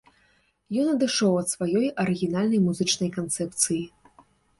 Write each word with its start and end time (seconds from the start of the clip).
Ён 0.83 0.87
адышоў 0.93 1.33
ад 1.41 1.47
сваёй 1.51 1.85
арыгінальнай 2.03 2.63
музычнай 2.69 3.13
канцэпцыі. 3.19 3.79